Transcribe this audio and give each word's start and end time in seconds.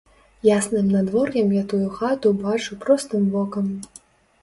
Ясным 0.47 0.87
надвор'ем 0.95 1.53
я 1.57 1.63
тую 1.75 1.83
хату 2.01 2.27
бачу 2.43 2.73
простым 2.83 3.23
вокам. 3.39 3.65